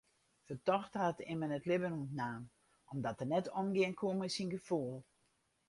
Fertochte 0.47 0.97
hat 0.99 1.21
immen 1.31 1.55
it 1.57 1.65
libben 1.69 1.95
ûntnaam 2.01 2.41
omdat 2.93 3.21
er 3.23 3.29
net 3.33 3.51
omgean 3.61 3.93
koe 3.99 4.13
mei 4.17 4.31
syn 4.35 4.53
gefoel. 4.55 4.95